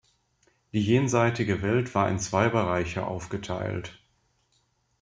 [0.73, 3.99] Die jenseitige Welt war in zwei Bereiche aufgeteilt.